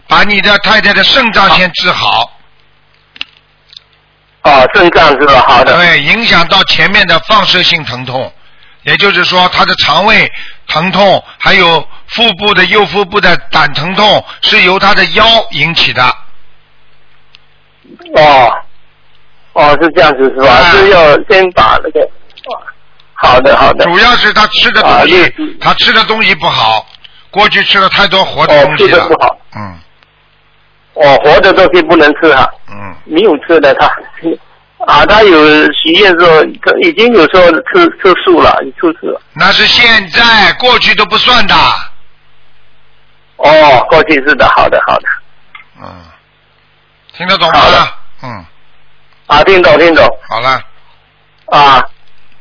[0.09, 2.33] 把你的太太的肾脏先治好，
[4.45, 5.45] 哦，肾脏是吧？
[5.47, 8.33] 好的，对，影响到前面的放射性疼痛，
[8.85, 10.33] 也就是说，他的肠胃
[10.69, 16.17] 疼痛，还有腹部的右腹部的胆疼痛，是由他的腰引起的。
[18.17, 18.53] 哦，
[19.55, 20.53] 哦，是这样子是吧？
[20.53, 20.71] 啊。
[20.73, 22.01] 是要先把那个，
[22.47, 22.59] 哦
[23.15, 26.87] 好的好的，主要是他吃的东啊西对，她吃的东西不好，
[27.31, 28.91] 过去吃了太多活的哦东西了。
[28.91, 29.79] 吃的不好，嗯。
[30.95, 33.87] 哦，活的东西不能吃哈，嗯，没有吃的他，
[34.87, 36.27] 啊，他有许愿说，
[36.63, 39.07] 他已经有时候吃吃素了，吃素。
[39.09, 41.55] 了，那是现在，过去都不算的。
[43.37, 45.03] 哦，过去是的，好的好的，
[45.83, 46.05] 嗯，
[47.17, 47.61] 听得懂吗
[49.31, 50.61] 啊，听懂听懂好了，
[51.47, 51.81] 啊，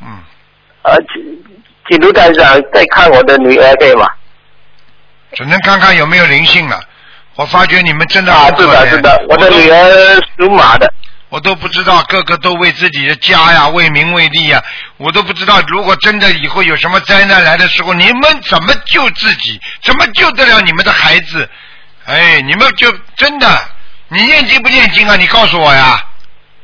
[0.01, 0.07] 嗯，
[0.81, 1.21] 呃，请
[1.87, 4.07] 请卢台长再看我的女儿可以吗？
[5.33, 6.81] 只能看看有没有灵性了。
[7.35, 10.91] 我发觉你们真的啊，很可怜是的，是的，我的女儿属马的。
[11.29, 14.59] 我都不知道，个个都为自己的家呀，为名为利呀，
[14.97, 19.61] 我都不知道，如果真的以后有什么灾难来的时候，你们怎么救自己？
[19.83, 21.47] 怎么救得了你们的孩子？
[22.05, 23.47] 哎，你们就真的，
[24.07, 25.15] 你念经不念经啊？
[25.15, 26.03] 你告诉我呀！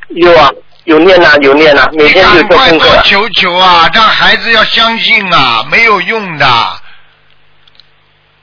[0.08, 0.50] 有啊，
[0.84, 2.90] 有念啊，有念啊，每你赶快做功课。
[2.90, 6.46] 多求求啊，让孩子要相信啊，没有用的。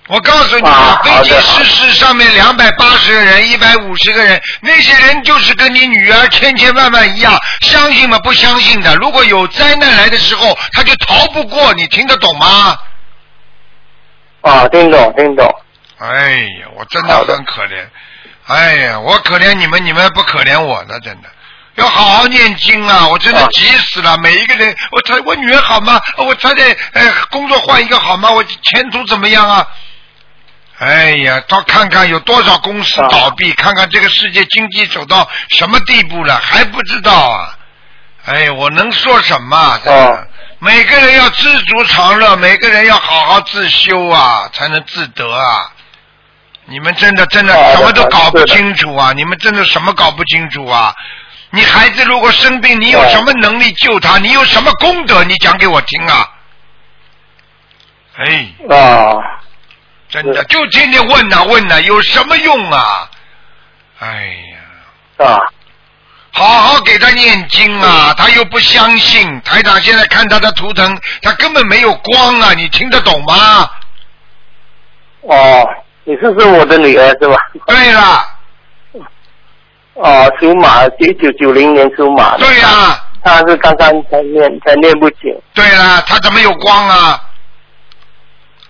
[0.07, 8.19] 我告诉你啊飞机失事上面两百八十个人，一百五十个人，那些人就是跟你女儿千千万万一样，相信吗？
[8.19, 8.93] 不相信的。
[8.97, 12.77] 如果有灾难来的时候，他就逃不过，你听得懂吗？
[14.41, 15.49] 啊，听懂听懂。
[15.99, 17.87] 哎呀，我真的很可怜。
[18.47, 21.29] 哎呀，我可怜你们，你们不可怜我呢，真的。
[21.75, 23.07] 要好好念经啊！
[23.07, 24.17] 我真的啊急死了。
[24.19, 25.99] 每一个人，我他我女儿好吗？
[26.17, 28.29] 我太太呃工作换一个好吗？
[28.31, 29.67] 我前途怎么样啊？
[30.79, 37.57] 哎呀，到看看有多少公司啊倒闭，看看这个世界经济走到什么地步了，还不知道啊！
[38.25, 39.79] 哎，我能说什么啊？
[40.59, 45.71] 每个人要知足常乐，每个人要好好自修啊，才能自得啊！
[46.65, 49.11] 你们真的真的什么都搞不清楚啊！
[49.13, 50.93] 你们真的什么搞不清楚啊！
[51.55, 54.17] 你孩子如果生病，你有哦什么能力救他？
[54.17, 55.23] 你有什么功德？
[55.23, 56.27] 你讲给我听啊！
[58.17, 59.13] 哎，啊，
[60.09, 63.07] 真的就天天问呐、问呐、有什么用啊？
[63.99, 64.35] 哎
[65.19, 65.25] 呀！
[65.27, 65.37] 啊，
[66.31, 69.39] 好好给他念经啊，他又不相信。
[69.41, 73.69] 台长现在看他的图腾，他根本没有光啊，你听得懂吗？
[75.21, 75.69] 哦，
[76.03, 77.37] 你是说我的女儿是吧？
[77.67, 78.25] 对了，
[79.95, 82.39] 哦，属马，一九九零年属马的。
[82.39, 85.41] 对呀、他是刚刚才念，才念不久。
[85.53, 87.21] 对了，他怎么有光啊？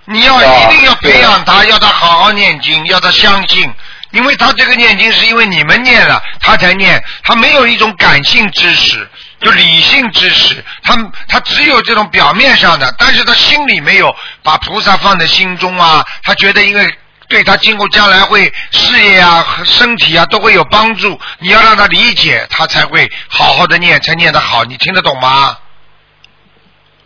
[0.05, 3.73] 你要啊一定要培养他，要他好好念经，要他相信，
[4.11, 9.07] 因为他这个念经是因为你们念了，他才念，他没有一种感性知识，
[9.39, 10.93] 就理性知识，他
[11.29, 16.93] 他只有这种表面上的，但是他心里没有把菩萨放在心中啊，他觉得因为。
[17.33, 24.63] 对他今后将来会事业啊、和身体啊都会有帮助，你要让他理解，他才会好好的念，才念得好。
[24.65, 25.57] 你听得懂吗？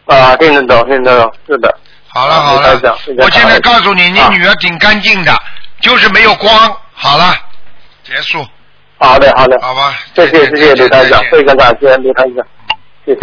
[0.08, 1.74] 啊，听得懂，听得懂，是的。
[2.10, 2.78] 好了好了
[3.20, 5.34] 我现在告诉你，你啊女儿挺干净的，
[5.80, 6.78] 就是没有光。
[6.94, 7.34] 好了，
[8.04, 8.46] 结束，
[8.98, 9.58] 好的，好的。
[9.62, 9.98] 好吧？
[10.13, 12.46] 谢谢，谢谢卢台长，非常感谢卢台长，
[13.06, 13.20] 谢谢。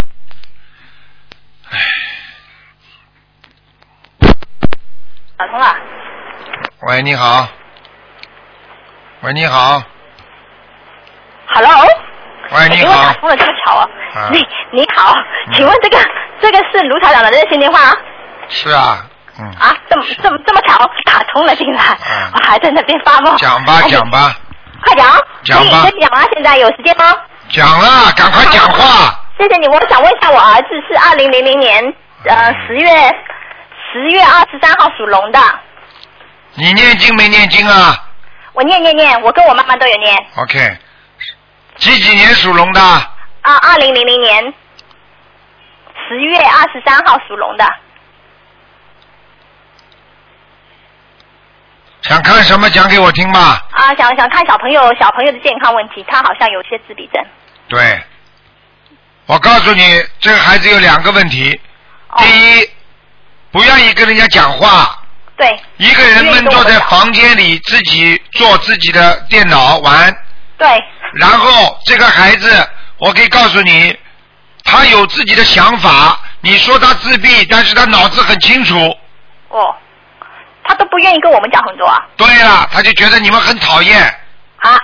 [5.37, 5.75] 打通了。
[6.81, 7.47] 喂，你好。
[9.21, 9.81] 喂，你好。
[11.47, 11.71] Hello。
[12.51, 13.13] 喂，你好给我打。
[13.13, 13.89] 通了，这么巧啊！
[14.13, 15.15] 啊你你好，
[15.53, 15.97] 请问这个
[16.41, 17.95] 这个是卢台长的热线电话啊？
[18.49, 19.05] 是啊，
[19.39, 19.45] 嗯。
[19.57, 23.37] 啊，这么这么这么巧，打通了进来，嗯我还在那边发梦。
[23.37, 24.35] 讲吧哎讲吧，
[24.83, 25.09] 快讲，
[25.43, 27.05] 讲吧先讲啊，现在有时间吗？
[27.49, 29.17] 讲了，赶快讲话。
[29.39, 31.81] 谢谢你，我想问一下，我儿子是二零零零年
[32.25, 32.89] 呃嗯十月
[33.93, 35.39] 十月二十三号属龙的，
[36.55, 38.03] 你念经没念经啊
[38.53, 40.77] 我念念念，我跟我妈妈都有念？OK。
[41.75, 42.81] 几几年属龙的？
[42.81, 44.53] 啊，二零零零年
[46.07, 47.65] 十月二十三号属龙的，
[52.01, 53.61] 想看什么讲给我听吧。
[53.71, 57.21] 啊，想想看小朋友小朋友的健康问题，他好像有些自闭症。
[57.67, 58.01] 对。
[59.25, 61.59] 我告诉你，这个孩子有两个问题。
[62.09, 62.69] 哦、第一，
[63.51, 65.03] 不愿意跟人家讲话，
[65.37, 70.15] 对一个人闷坐在房间里自己做自己的电脑玩，
[70.57, 70.67] 对，
[71.13, 73.97] 然后这个孩子，我可以告诉你，
[74.63, 76.19] 他有自己的想法。
[76.41, 78.77] 你说他自闭，但是他脑子很清楚。
[79.49, 79.75] 哦，
[80.63, 84.01] 他都不愿意跟我们讲很多啊对了，他就觉得你们很讨厌。
[84.57, 84.75] 啊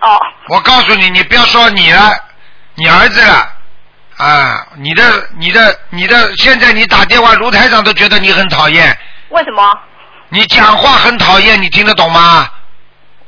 [0.00, 2.12] 哦我告诉你，你不要说你了，
[2.74, 3.48] 你儿子了，
[4.18, 8.94] 啊，你的、你的、你的，现在你打电话，卢台长都觉得你很讨厌，
[9.30, 9.78] 为什么？
[10.28, 12.48] 你讲话很讨厌，你听得懂吗？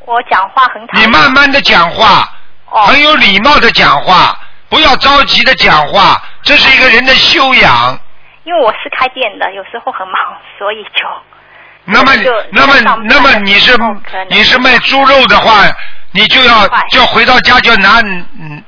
[0.06, 1.06] 我讲话很讨你。
[1.08, 2.28] 慢慢的讲话，
[2.70, 4.38] 哦很有礼貌的讲话，
[4.68, 7.98] 不要着急的讲话，这是一个人的修养。
[8.44, 10.16] 因为我是开店的，有时候很忙，
[10.58, 11.04] 所以就
[11.84, 12.74] 那么就，那么，
[13.04, 13.76] 那么你是
[14.28, 15.64] 你是卖猪肉的话，
[16.12, 18.62] 你就要就要回到家就要拿嗯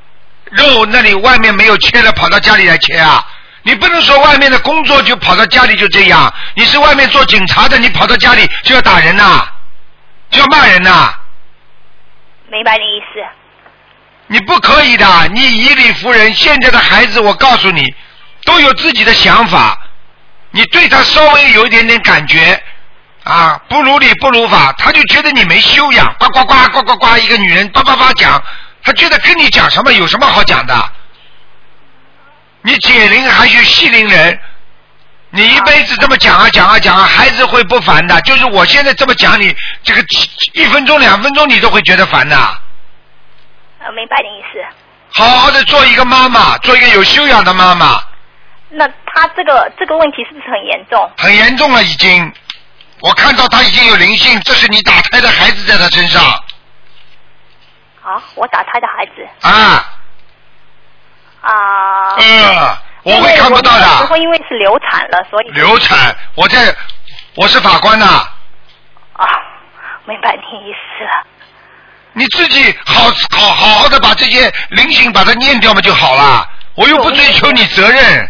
[0.50, 3.24] 肉那里外面没有切的跑到家里来切啊。
[3.68, 9.46] 你不能说外面的工作就跑到家里就这样，你是外面做警察的，你跑到家里就要打人呐、
[10.30, 11.12] 就要骂人呐、
[12.50, 13.22] 明白你意思。
[14.28, 16.32] 你不可以的，你以理服人。
[16.32, 17.84] 现在的孩子，我告诉你，
[18.46, 19.78] 都有自己的想法。
[20.50, 22.58] 你对他稍微有一点点感觉，
[23.24, 28.42] 啊，不如理不如法，他就觉得你没修养，呱呱呱呱呱呱，一个女人叭叭叭讲，
[28.82, 30.92] 他觉得跟你讲什么有什么好讲的？
[32.62, 34.40] 你解铃还须系铃人，
[35.30, 38.20] 你一辈子这么讲啊讲啊讲啊，孩子会不烦的。
[38.22, 40.04] 就是我现在这么讲你，这个
[40.54, 42.36] 一分钟两分钟你都会觉得烦的。
[43.80, 44.64] 呃，明白你意思。
[45.10, 48.00] 好好的做一个妈妈，做一个有修养的妈妈，
[48.68, 51.10] 那他这个这个问题是不是很严重？
[51.16, 52.32] 很严重了已经。
[53.00, 56.20] 我看到他已经有灵性，这是你打胎的孩子在他身上
[58.02, 59.97] 啊，我打胎的孩子啊，
[61.52, 62.14] 啊。
[62.16, 64.04] 呃，我会看不到因为我那时。
[64.06, 66.74] 候因为是流产了，所以流产，我在，
[67.36, 68.04] 我是法官呐、
[69.14, 69.26] 啊，
[70.04, 71.26] 明白你意思了。
[72.12, 76.48] 你自己好好好好的把这些灵性把它念掉嘛就好了。
[76.74, 78.28] 我又不追求你责任，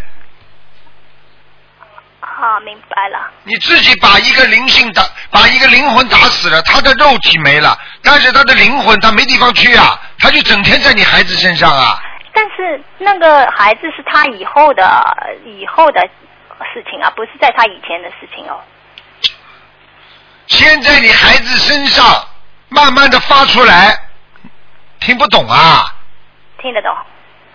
[2.21, 3.31] 啊，明白了。
[3.45, 12.01] 你自己把一个灵性打，把一个灵魂打死了，他的肉体没了，但是他的灵魂他没地方去啊，他就整天在你孩子身上啊。
[12.39, 15.05] 但是那个孩子是他以后的
[15.45, 16.01] 以后的
[16.73, 18.61] 事情啊，不是在他以前的事情哦。
[20.47, 22.25] 先在你孩子身上
[22.69, 23.93] 慢慢的发出来，
[25.01, 25.85] 听不懂啊？
[26.63, 26.95] 听得懂？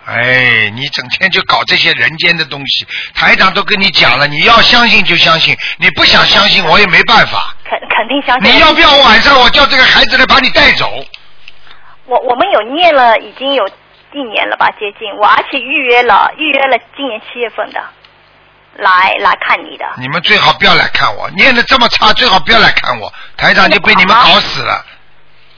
[0.05, 7.55] 哎，你整天就搞这些人间的东西，台长都跟你讲了，你要相信就相信，你不想相信我也没办法。
[7.63, 8.53] 肯肯定相信。
[8.53, 10.91] 你要不要晚上我叫这个孩子来把你带走？
[12.05, 13.65] 我我们有念了，已经有
[14.13, 17.83] 一年了吧，接近我，而且预约了，预约了今年七月份的，
[18.77, 19.85] 来来看你的。
[19.97, 24.85] 你们最好不要来看我，念的这么差，最好不要来看我，台长就被你们搞死了。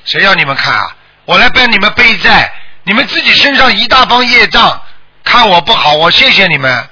[0.06, 0.96] 谁要你们看啊？
[1.26, 2.52] 我来帮你们背债，
[2.84, 4.82] 你们自己身上一大帮业障，
[5.24, 6.88] 看我不好，我谢谢你们。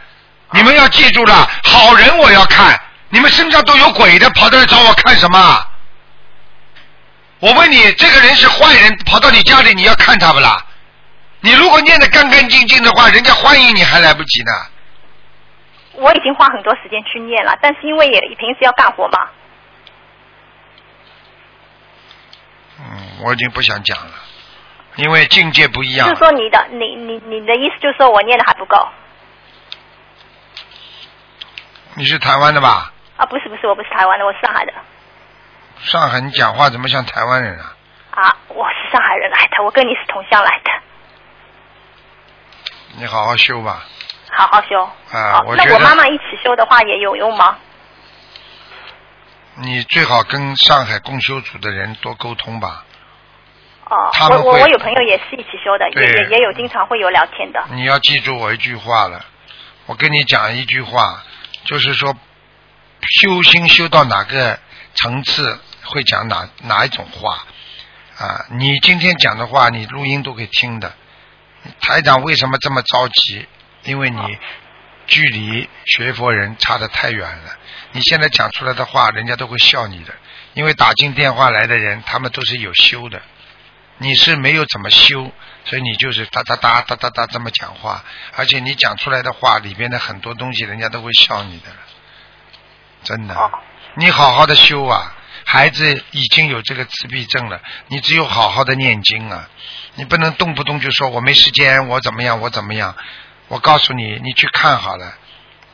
[0.52, 5.68] 你们要记住了，好人我要看，你们身上都有鬼的，跑到来找我看什么？
[7.40, 10.66] 我问你，这个人是坏人，跑到你家里，你要看他不啦？
[11.46, 14.52] 你如果念得干干净净的话，人家欢迎你还来不及呢。
[15.96, 19.28] 我已经花很多时间去念了，但是因为也平时要干活嘛，
[22.80, 22.86] 嗯，
[23.26, 24.14] 我已经不想讲了，
[24.96, 26.20] 因为境界不一样就是。
[26.20, 28.88] 说你的你你你的意思就是说我念的还不够
[31.96, 32.94] 你是台湾的吧？
[33.18, 33.26] 啊？
[33.26, 34.74] 不是不是，我不是台湾的，我是上海的
[35.82, 37.76] 上海，你讲话怎么像台湾人啊？
[38.12, 40.72] 啊，我是上海人来的，我跟你是同乡来的，
[42.94, 43.86] 你好好修吧。
[44.32, 44.84] 好好修。
[45.12, 47.58] 啊那我妈妈一起修的话也有用吗？
[49.56, 52.84] 你最好跟上海共修组的人多沟通吧。
[53.86, 57.64] 哦他，们我我有朋友也是一起修的，也也也有经常会有聊天的。
[57.72, 59.24] 你要记住我一句话了，
[59.86, 61.22] 我跟你讲一句话，
[61.66, 62.16] 就是说，
[63.20, 64.58] 修心修到哪个
[64.96, 67.46] 层次，会讲哪哪一种话
[68.18, 68.46] 啊？
[68.52, 70.92] 你今天讲的话，你录音都可以听的。
[71.80, 73.48] 台长为什么这么着急？
[73.84, 74.38] 因为你
[75.08, 77.58] 距离学佛人差得太远了。
[77.92, 80.14] 你现在讲出来的话，人家都会笑你的，
[80.54, 83.22] 因为打进电话来的人，他们都是有修的。
[83.98, 85.32] 你是没有怎么修，
[85.66, 88.04] 所以你就是哒哒哒哒哒哒这么讲话，
[88.36, 91.66] 而且你讲出来的话里边的很多东西，人家都会笑你的，
[93.04, 93.36] 真的。
[93.36, 93.52] 哦
[93.96, 95.16] 你好好的修啊，
[95.46, 99.50] 孩子已经有这个自闭症了，你只有好好的念经啊，
[99.96, 102.96] 你不能动不动就说我没时间，我怎么样，我怎么样。
[103.50, 105.14] 我告诉你，你去看好了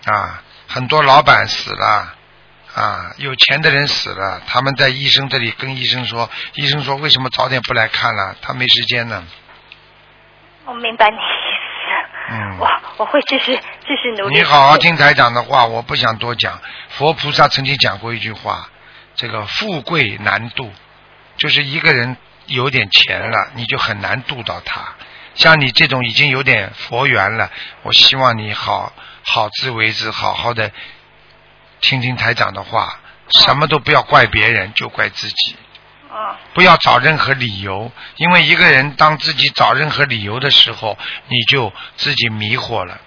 [0.05, 2.15] 啊，很多老板死了。
[2.76, 8.36] 啊，有钱的人死了，他们在医生这里跟医生说，医生说为什么早点不来看了？
[8.43, 9.24] 他没时间呢。
[10.65, 14.38] 我明白你意思，嗯，我我会继续继续努力。
[14.38, 16.61] 你好好听台长的话，我不想多讲。
[16.89, 18.70] 佛菩萨曾经讲过一句话，
[19.20, 20.72] 这个富贵难渡，
[21.36, 22.15] 就是一个人
[22.45, 24.95] 有点钱了，你就很难渡到他。
[25.36, 27.51] 像你这种已经有点佛缘了，
[27.84, 28.93] 我希望你好
[29.24, 30.72] 好自为之，好好的
[31.82, 32.97] 听听台长的话，
[33.28, 35.57] 什么都不要怪别人，就怪自己。
[36.09, 40.97] 嗯，不要找任何理由，因为一个人当自己找任何理由的时候，
[41.28, 43.01] 你就自己迷惑了，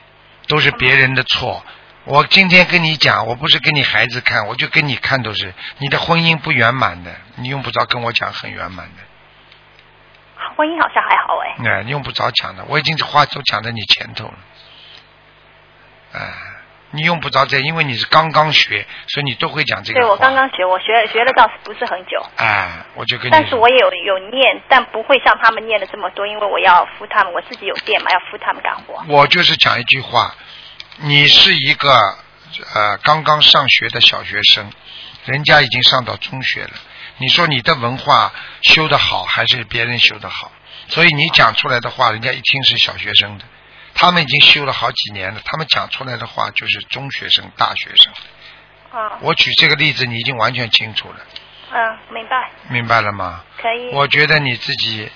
[0.46, 1.64] 都是别人的错。
[2.04, 9.02] 我今天跟你讲，我不是跟你孩子看，我就跟你看都是你的婚姻不圆满的，你用不着跟我讲很圆满的，
[10.56, 11.54] 婚姻好像还好哎。
[11.64, 14.34] 哎，用不着讲的，我已经这话都讲在你前头了，
[16.14, 16.32] 哎，
[16.90, 29.00] 你用不着这，因为你是刚刚学，所以你都会讲这个对，我刚刚学，我学学了倒是不是很久，哎，我就跟你但是我也有有念，但不会像他们念的这么多，因为我要付他们，我自己有店嘛，要付他们干活。
[29.06, 30.34] 我就是讲一句话，
[30.98, 32.16] 你是一个
[32.74, 34.70] 呃刚刚上学的小学生，
[35.24, 36.72] 人家已经上到中学了。
[37.18, 38.32] 你说你的文化
[38.62, 40.50] 修得好还是别人修得好？
[40.88, 43.44] 所以你讲出来的话，人家一听是小学生的，
[43.94, 48.12] 他们已经修了好几年了，他们讲出来的话就是中学生、大学生。
[48.92, 51.20] 啊我举这个例子，你已经完全清楚了，
[51.72, 53.44] 嗯，明白，明白了吗？
[53.56, 53.90] 可以。
[53.92, 55.10] 我觉得你自己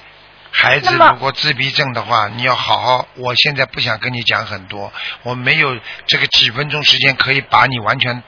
[0.58, 3.08] 孩子如果自闭症的话，你要好好。
[3.16, 4.90] 我现在不想跟你讲很多，
[5.22, 8.22] 我没有这个几分钟时间可以把你完全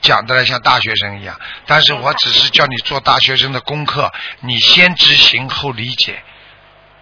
[0.00, 1.38] 讲的来像大学生一样。
[1.66, 4.10] 但是我只是叫你做大学生的功课，
[4.40, 6.22] 你先执行后理解。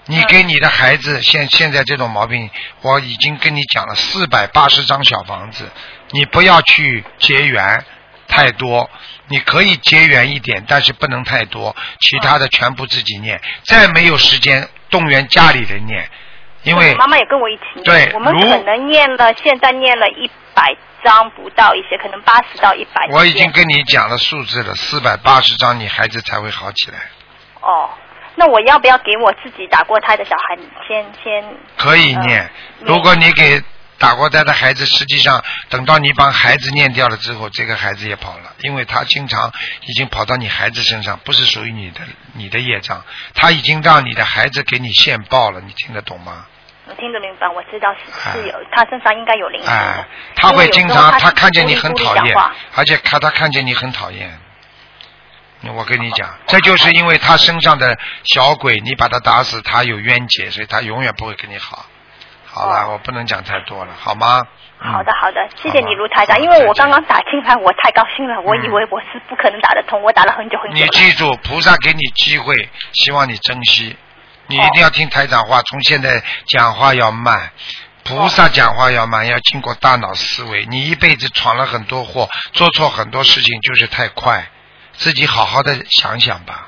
[0.06, 5.70] 你给你的孩子现现在这种毛病，我已经跟你讲了四百八十张小房子，
[6.10, 7.84] 你不要去结缘
[8.26, 8.90] 太多，
[9.28, 13.40] 你可以结缘一点，但是不能太多，其他的全部自己念。
[13.64, 16.08] 再没有时间动员家里人念，
[16.64, 23.06] 因为我妈妈也跟我一起念，对我们可能念了，现在念了一百张不到一些，可能八十到一百。
[23.10, 26.98] 我已经跟你讲了数字了，四百八十张，你孩子才会好起来。
[27.60, 27.90] 哦，
[28.34, 31.44] 那我要不要给我自己打过胎的小孩先先？
[31.76, 32.44] 可以念。
[32.44, 32.50] 嗯
[32.84, 33.62] 如果你给
[34.02, 39.52] 打过胎的孩子，实际上等到你把孩子念掉了之后，这个孩子也跑了，因为他经常
[39.86, 42.00] 已经跑到你孩子身上，不是属于你的
[42.32, 46.46] 你的业障，他已经让你的孩子给你现报了，你听得懂吗？
[46.88, 49.72] 我听得明白，我知道是哎是有，他身上应该有灵性的。
[49.72, 52.36] 哎，他会经常他他看见你很讨厌
[52.74, 54.36] 而且看他看见你很讨厌。
[55.76, 61.86] 我跟你讲，这就是因为他身上的小鬼，你把他打死，他有冤结，所以他永远不会跟你好。
[62.52, 64.46] 好了，我不能讲太多了，好吗？
[64.84, 70.86] 嗯好的，好的，谢谢你卢台长，因为我刚刚打进来，我太高兴了，我以为我是不可能打得通，我打了很久很久你。
[70.88, 73.96] 记住，菩萨给你机会，希望你珍惜。
[74.48, 77.52] 你一定要听台长话，从现在讲话要慢，
[78.04, 80.66] 菩萨讲话要慢，要经过大脑思维。
[80.66, 84.44] 你一辈子闯了很多祸，做错很多事情，就是太快。
[84.94, 86.66] 自己好好的想想吧，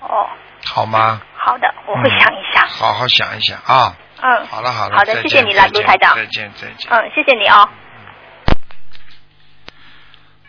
[0.00, 0.26] 哦，
[0.66, 1.22] 好吗？
[1.36, 2.66] 好的，我会嗯想一下。
[2.66, 3.94] 好好想一想啊。
[4.26, 6.90] 嗯，好了好了，好的谢谢你了卢台长再见再见。
[6.90, 7.68] 嗯，谢谢你哦。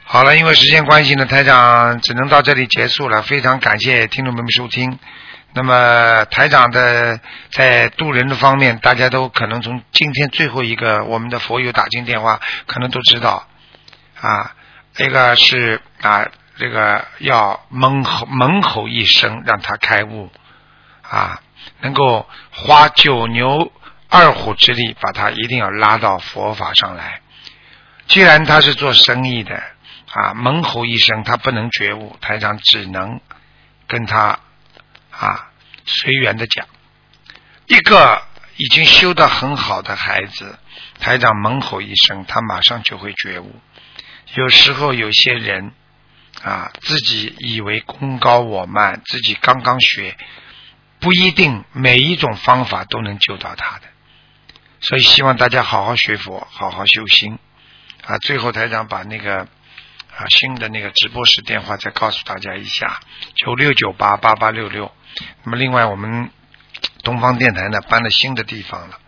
[0.06, 3.22] 好了，因为时间关系呢，台长只能到这里结束了。
[3.22, 4.98] 非常感谢听众朋友们收听。
[5.54, 7.20] 那么台长的
[7.52, 13.46] 在渡人的方面，大家都可能从今天最后一个我们的佛友打进电话，可能都知道
[14.22, 14.54] 啊，
[14.94, 20.30] 这个是啊，这个要猛吼猛吼一声，让他开悟
[21.02, 21.42] 啊，
[21.82, 23.72] 能够花九牛
[24.10, 27.22] 二虎之力，把他一定要拉到佛法上来。
[28.08, 29.62] 既然他是做生意的
[30.12, 33.20] 啊，猛吼一声，他不能觉悟，台长只能
[33.88, 34.40] 跟他
[35.12, 35.52] 啊
[35.86, 36.66] 随缘的讲。
[37.68, 38.22] 一个
[38.58, 40.58] 已经修得很好的孩子，
[41.00, 43.60] 台长猛吼一声，他马上就会觉悟。
[44.36, 45.74] 有时候有些人
[46.44, 50.16] 啊，自己以为功高我慢，自己刚刚学，
[51.06, 53.84] 不一定每一种方法都能救到他的。
[54.82, 57.38] 所以希望大家好好学佛，好好修心。
[58.08, 63.00] 啊，最后台长把那个啊新的那个直播室电话再告诉大家一下，
[63.36, 64.92] 九六九八八八六六。
[65.44, 66.32] 那么另外我们
[67.04, 69.00] 东方电台呢搬了新的地方了，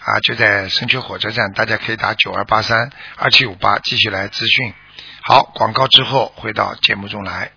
[0.00, 4.72] 啊就在深秋火车站，大家可以打九二八三二七五八继续来咨询。
[5.20, 7.52] 好，广告之后回到节目中来。